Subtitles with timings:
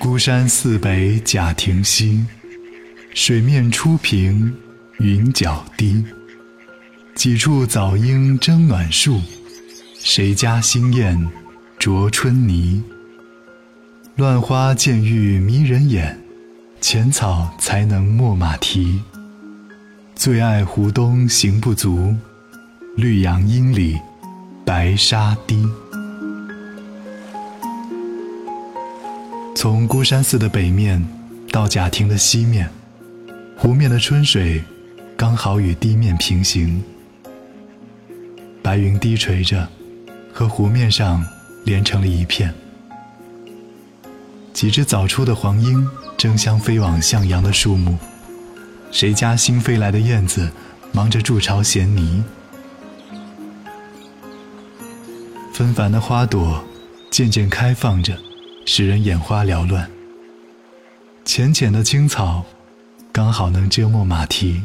[0.00, 2.24] 孤山寺北贾亭西，
[3.12, 4.50] 水面初平
[4.98, 6.02] 云脚低。
[7.14, 9.20] 几处早莺争暖树，
[9.98, 11.28] 谁家新燕
[11.78, 12.82] 啄春泥？
[14.16, 16.18] 乱花渐欲迷人眼，
[16.80, 19.02] 浅草才能没马蹄。
[20.14, 22.16] 最爱湖东行不足，
[22.96, 23.98] 绿杨阴里
[24.64, 25.68] 白沙堤。
[29.60, 31.06] 从孤山寺的北面
[31.52, 32.66] 到贾亭的西面，
[33.58, 34.64] 湖面的春水
[35.18, 36.82] 刚好与堤面平行。
[38.62, 39.68] 白云低垂着，
[40.32, 41.22] 和湖面上
[41.66, 42.54] 连成了一片。
[44.54, 47.98] 几只早出的黄莺争相飞往向阳的树木，
[48.90, 50.50] 谁家新飞来的燕子
[50.90, 52.24] 忙着筑巢衔泥。
[55.52, 56.64] 纷繁的花朵
[57.10, 58.16] 渐渐开放着，
[58.72, 59.90] 使人眼花缭乱。
[61.24, 62.46] 浅浅的青草
[63.10, 64.62] 刚好能遮没马蹄。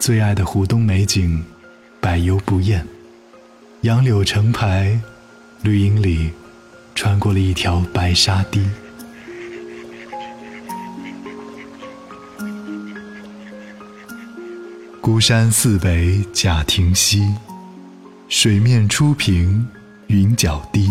[0.00, 1.44] 最爱的湖东美景。
[2.00, 2.84] 百游不厌，
[3.82, 5.00] 杨柳成排，
[5.62, 6.32] 绿荫里
[6.96, 8.68] 穿过了一条白沙堤。
[15.00, 17.32] 孤山寺北贾亭西，
[18.28, 19.64] 水面初平
[20.08, 20.90] 云脚低。